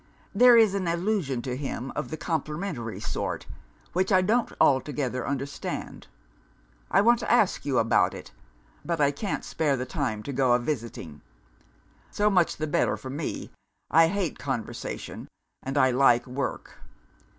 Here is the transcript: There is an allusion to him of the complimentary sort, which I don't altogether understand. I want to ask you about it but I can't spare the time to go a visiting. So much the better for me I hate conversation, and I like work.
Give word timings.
There 0.33 0.57
is 0.57 0.73
an 0.73 0.87
allusion 0.87 1.43
to 1.43 1.55
him 1.55 1.91
of 1.95 2.09
the 2.09 2.17
complimentary 2.17 2.99
sort, 2.99 3.45
which 3.93 4.11
I 4.11 4.23
don't 4.23 4.51
altogether 4.59 5.27
understand. 5.27 6.07
I 6.89 7.01
want 7.01 7.19
to 7.19 7.31
ask 7.31 7.67
you 7.67 7.77
about 7.77 8.15
it 8.15 8.31
but 8.83 8.99
I 8.99 9.11
can't 9.11 9.45
spare 9.45 9.77
the 9.77 9.85
time 9.85 10.23
to 10.23 10.33
go 10.33 10.53
a 10.53 10.57
visiting. 10.59 11.21
So 12.09 12.31
much 12.31 12.57
the 12.57 12.65
better 12.65 12.97
for 12.97 13.11
me 13.11 13.51
I 13.91 14.07
hate 14.07 14.39
conversation, 14.39 15.27
and 15.61 15.77
I 15.77 15.91
like 15.91 16.25
work. 16.25 16.79